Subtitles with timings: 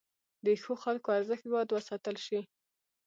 [0.45, 2.39] د ښو خلکو ارزښت باید وساتل شي.